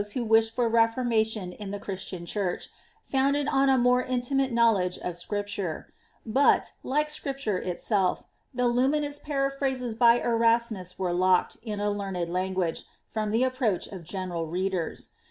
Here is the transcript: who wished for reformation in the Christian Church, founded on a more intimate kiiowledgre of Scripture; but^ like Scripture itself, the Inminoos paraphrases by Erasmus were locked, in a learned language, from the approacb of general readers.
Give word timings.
who 0.15 0.23
wished 0.23 0.55
for 0.55 0.67
reformation 0.67 1.51
in 1.51 1.69
the 1.69 1.77
Christian 1.77 2.25
Church, 2.25 2.69
founded 3.03 3.47
on 3.47 3.69
a 3.69 3.77
more 3.77 4.01
intimate 4.01 4.51
kiiowledgre 4.51 4.97
of 4.97 5.15
Scripture; 5.15 5.93
but^ 6.27 6.71
like 6.81 7.07
Scripture 7.11 7.59
itself, 7.59 8.23
the 8.51 8.63
Inminoos 8.67 9.21
paraphrases 9.21 9.93
by 9.95 10.15
Erasmus 10.19 10.97
were 10.97 11.13
locked, 11.13 11.57
in 11.61 11.79
a 11.79 11.91
learned 11.91 12.29
language, 12.29 12.83
from 13.05 13.29
the 13.29 13.43
approacb 13.43 13.91
of 13.93 14.03
general 14.03 14.47
readers. 14.47 15.11